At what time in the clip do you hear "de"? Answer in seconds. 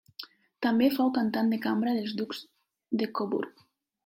1.53-1.59, 3.03-3.11